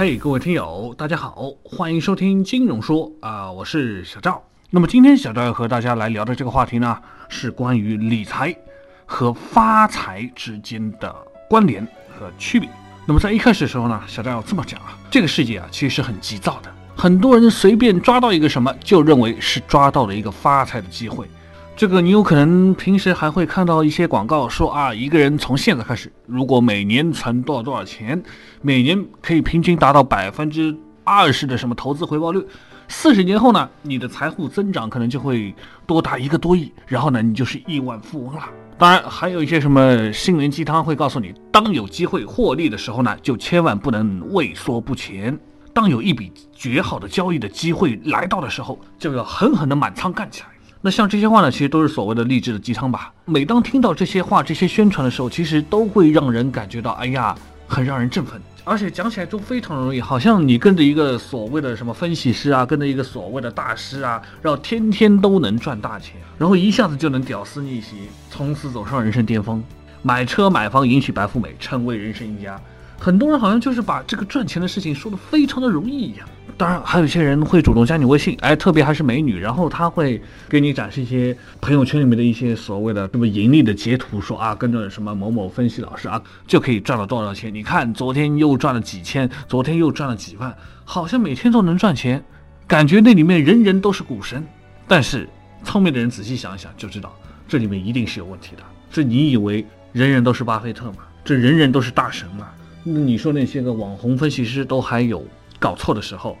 [0.00, 4.42] 嘿，各位听友，大家好，欢迎收听金融说啊，我是小赵。
[4.70, 6.98] 那么今天小赵要和大家来聊的这个话题呢，
[7.28, 8.56] 是关于理财
[9.04, 11.14] 和发财之间的
[11.50, 11.86] 关联
[12.18, 12.66] 和区别。
[13.04, 21.28] 那么在一开始的时候呢，小赵要这么讲啊，这个世界啊其实很急躁的，很多人随便抓到一个什么，就认为是抓到了一个发财的机会。
[21.80, 28.22] 这个你有可能平时还会看到一些广告说啊，一个人从现在开始，如果每年存多少多少钱，
[28.60, 32.46] 每年可以平均达到百分之二十的什么投资回报率，
[32.86, 35.54] 四十年后呢，你的财富增长可能就会
[35.86, 38.42] 多达一个多亿，然后呢，你就是亿万富翁了。
[38.76, 45.34] 当然，还有一些什么心灵鸡汤会告诉你，当有机会获利的时候呢，就千万不能畏缩不前；
[45.72, 50.48] 当有一笔绝好的交易的机会来到的时候，就要狠狠的满仓干起来。
[50.82, 53.12] 那像这些话呢，其实都是所谓的励志的鸡汤吧。
[53.26, 57.36] 每当听到这些话、这些宣传的时候，其实都会让人感觉到，哎呀，
[57.68, 69.62] 很让人振奋，而且讲起来都非常容易，好像你跟着一个所谓的什么分析师啊，跟着一个所谓的大师啊，然后天天都能赚大钱，然后一下子就能屌丝逆袭，从此走上人生巅峰，
[70.00, 72.58] 买车买房迎娶白富美，成为人生赢家。
[72.98, 76.26] 很多人好像就是把这个赚钱的事情说的非常的容易一样。
[76.60, 87.54] 当然，还有一些人会主动加你微信，哎，特别还是美女，然后他会给你展示一些朋友圈里面的一些所谓的什么盈利的截图，说啊，跟着什么某某分析老师啊，就可以赚了多少钱？
[87.54, 92.22] 你看，昨天又赚了几千，昨天又赚了几万，好像每天都能赚钱，
[92.66, 94.46] 感觉那里面人人都是股神。
[94.86, 95.26] 但是
[95.64, 98.62] 聪明的人仔细想一想就知道，这里面一定是有问题的。
[98.92, 100.96] 这你以为人人都是巴菲特吗？
[101.24, 102.48] 这人人都是大神吗？
[102.84, 105.24] 那你说那些个网红分析师都还有
[105.58, 106.36] 搞错的时候？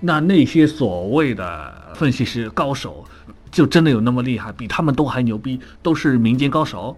[0.00, 3.04] 那那些所谓的分析师高手，
[3.50, 4.52] 就真的有那么厉害？
[4.52, 5.60] 比他们都还牛逼？
[5.82, 6.96] 都是民间高手？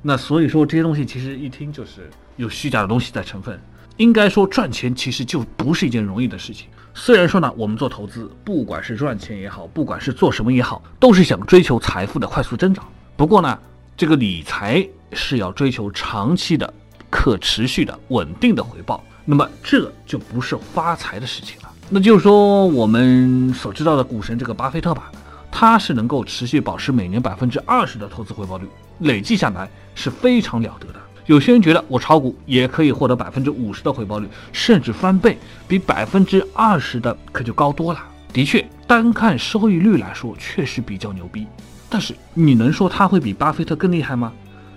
[0.00, 3.60] 那所以说这些东西其实一听就是有虚假的东西在成分。
[3.96, 6.68] 应该说赚钱其实就不是一件容易的事情。
[6.94, 12.86] 虽然说呢，我们做投资，不管是赚钱也好，不管是做什么也好，都是想追求财富的快速增长。
[13.16, 13.58] 不过呢，
[13.96, 16.72] 这个理财是要追求长期的、
[17.10, 19.04] 可持续的、稳定的回报。
[19.24, 21.67] 那么这就不是发财的事情了。
[21.90, 25.10] 那就是说，我们所知道的股神这个巴菲特吧，
[25.50, 28.66] 他是能够持续保持每年百分之二十的投资回报率，
[28.98, 31.00] 累计下来是非常了得的。
[31.24, 38.00] 有些人觉得我炒股也可以获得百分之五十的回报率，甚至翻倍，比百分之二十的可就高多了。
[38.34, 41.46] 的确，单看收益率来说，确实比较牛逼。
[41.88, 44.30] 但是你能说他会比巴菲特更厉害吗？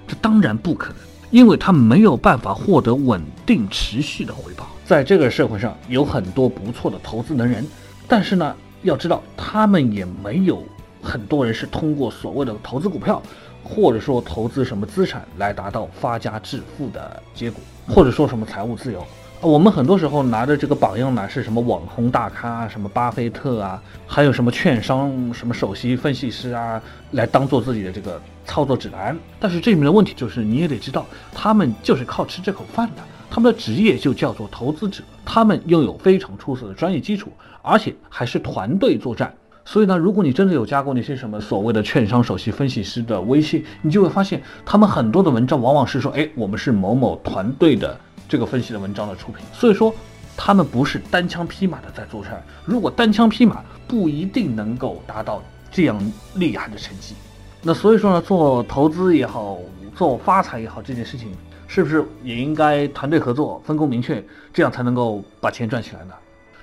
[0.07, 0.97] 这当然不可能，
[1.29, 4.65] 因为他没有办法获得稳定持续的回报。
[4.91, 7.65] 在这个社会上有很多不错的投资能人，
[8.09, 10.61] 但是呢，要知道他们也没有
[11.01, 13.23] 很多人是通过所谓的投资股票，
[13.63, 19.01] 或者说投资什么资产来达到发家致富的结果，或者说什么财务自由。
[19.39, 26.81] 我们很多时候拿的这个榜样呢，是什么网红大咖，什么巴菲特啊，还有什么券商什么首席分析师啊，
[27.11, 29.17] 来当做自己的这个操作指南。
[29.39, 33.01] 但是这里面的问题就是，你也得知道，他们就是靠吃这口饭的。
[33.31, 37.31] 他们的职业就叫做投资者，他们拥有非常出色的专业基础，
[37.61, 39.33] 而且还是团队作战。
[39.63, 47.97] 所以呢，如果你真的有加过那些什么所谓的券商首席分析师的微信，你就会发现，他们很多的文章往往是说，哎，我们是某某团队的
[48.27, 49.45] 这个分析的文章的出品。
[49.53, 49.93] 所以说，
[50.35, 52.43] 他们不是单枪匹马的在做事儿。
[52.65, 55.41] 如果单枪匹马，不一定能够达到
[55.71, 55.97] 这样
[56.35, 57.15] 厉害的成绩。
[57.61, 59.57] 那所以说呢，做投资也好，
[59.95, 61.29] 做发财也好，这件事情。
[61.73, 64.21] 是不是也应该团队合作、分工明确，
[64.51, 66.13] 这样才能够把钱赚起来呢？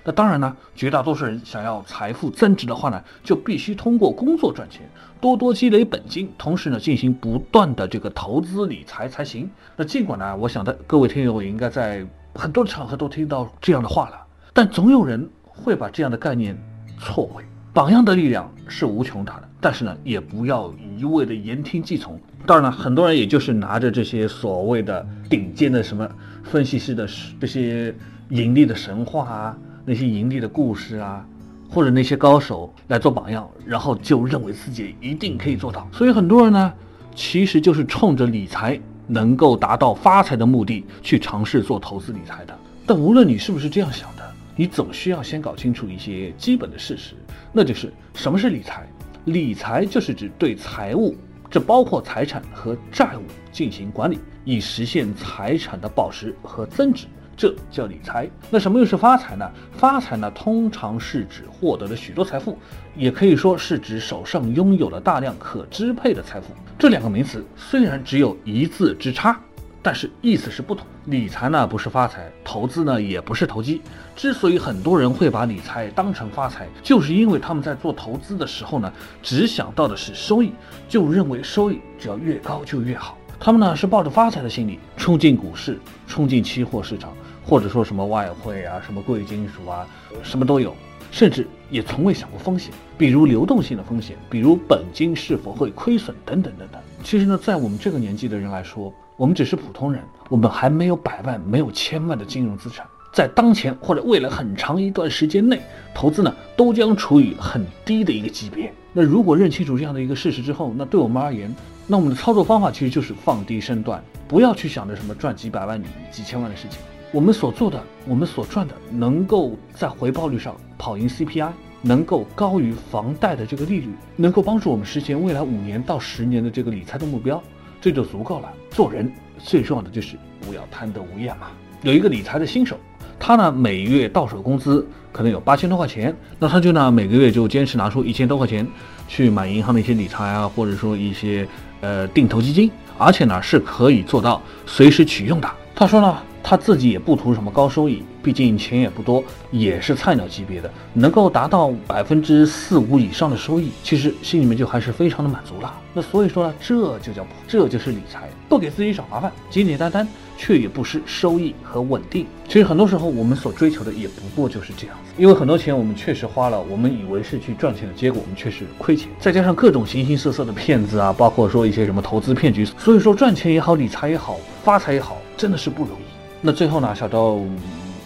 [0.04, 4.82] 那当然呢，绝大多数人想要财富增值的话呢，就必须通过工作赚钱，
[5.18, 9.50] 多多积累本金，同时呢进行不断的这个投资理财才行。
[9.76, 16.54] 那尽管呢，我想的各位听友也应该在很多场合都听到这样的话了，但总有人会把这样的概念
[17.00, 17.42] 错位。
[17.78, 22.20] 榜样的力量是无穷大的，但是呢，也不要一味的言听计从。
[22.44, 26.10] 当然了，很多人也就是拿着这些所谓的顶尖的什么
[26.42, 27.08] 分析师的
[27.38, 27.94] 这些
[28.30, 31.24] 盈利的神话啊，那些盈利的故事啊，
[31.70, 35.88] 或者那些高手来做榜样，然后就认为自己一定可以做到。
[35.92, 36.72] 所以很多人呢，
[37.14, 38.76] 其实就是冲着理财
[39.06, 42.58] 能够达到发财的目的去尝试做投资理财的。
[42.84, 44.27] 但无论你是不是这样想的，
[44.58, 47.14] 你总需要先搞清楚一些基本的事实。
[47.52, 48.88] 那就是什么是理财？
[49.26, 51.14] 理财就是指对财务，
[51.48, 53.22] 这包括财产和债务
[53.52, 57.06] 进行管理，以实现财产的保值和增值，
[57.36, 58.28] 这叫理财。
[58.50, 59.48] 那什么又是发财呢？
[59.76, 62.58] 发财呢，通常是指获得了许多财富，
[62.96, 66.48] 也可以说是指手上拥有了大量可支配的财富。
[66.76, 69.40] 这两个名词虽然只有一字之差。
[69.88, 70.86] 但是意思是不同。
[71.06, 73.80] 理财呢不是发财，投资呢也不是投机。
[74.14, 78.92] 之所以很多人会把理财当成发财，就是因为他们在做投资的时候呢，
[79.22, 80.52] 只想到的是收益，
[80.90, 83.16] 就认为收益只要越高就越好。
[83.40, 89.88] 他们呢是抱着发财的心理冲进股市，冲进期货市场，或者说什么外汇啊、什么贵金属啊，
[90.22, 90.76] 什么都有。
[91.10, 96.78] 甚至也从未想过风险，比如流动性的风险，比如本金是否会亏损等等等等。
[97.02, 105.60] 其实呢，在我们这个年纪的人来说，我们只是普通人，我们还没有百万、没有千万的金融资产，在当前或者未来很长一段时间内，
[105.92, 108.72] 投资呢都将处于很低的一个级别。
[108.92, 111.52] 那如果认清楚这样的一个事实之后，那对我们而言，
[111.88, 115.82] 那我们的操作方法其实就是放低身段，不要去想着什么赚几百万、
[116.12, 116.78] 几千万的事情。
[117.10, 121.50] 我们所做的，我们所赚的，能够在回报率上跑赢 CPI，
[121.82, 127.42] 能够高于房贷的这个利率，能够帮助我们实现未来五年到十年的这个理财的目标，
[127.80, 128.52] 这就足够了。
[128.70, 131.48] 做人最重要的就是不要贪得无厌嘛。
[131.82, 132.76] 有一个理财的新手，
[133.18, 138.66] 他呢每月到手工资可能有八千多块钱，那他就呢每个月就坚持拿出一千多块钱
[139.06, 141.46] 去买银行的一些理财啊，或者说一些
[141.80, 145.50] 呃定投基金，而且呢是可以做到随时取用的。
[145.74, 146.18] 他说呢。
[146.48, 155.70] 他自己也不图什么高收益，毕竟钱也不多，也是菜鸟级别的，能够达到百分之四五以上的收益，其实心里面就还是非常的满足了。
[155.92, 160.08] 那所以说呢，这就叫这就是理财，不给自己找麻烦，简简单单，
[160.38, 162.26] 却也不失收益和稳定。
[162.46, 169.10] 其实很多时候我们所追求的也不过就是这样子，因为很多钱我们确实花了，我们以为是去赚钱的结果，我们却是亏钱。
[169.20, 176.07] 再加上各种形形色色的骗子啊，包括说一些什么投资骗局，所以说赚钱也好，理财也好，发财也好，真的是不容易。
[176.40, 177.44] 那最后呢，小周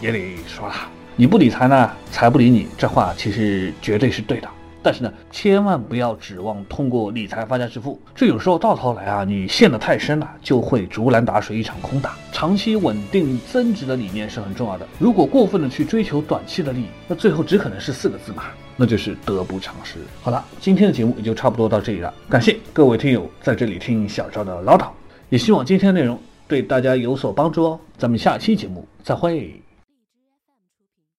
[0.00, 0.74] 也得说了，
[1.16, 4.48] 你不理财呢，财不理你，这话其实绝对是对的。
[4.82, 12.08] 但是呢，千万不要指望通过理财发家致富，这有时候到头来啊，你陷得太深了，就会竹篮打水一场空的。
[12.32, 14.88] 长期稳定增值的理念是很重要的。
[14.98, 18.44] 如果过分的去追求短期的利益，那最后只可能是四个字嘛，
[18.76, 19.98] 那就是得不偿失。
[20.22, 24.88] 好了，今天的节目也就差不多到这里了，感谢各位听友在这里听小赵的唠叨，
[25.28, 26.18] 也希望今天的内容。
[26.52, 29.58] 对大家有所帮助哦，咱们下期节目再会。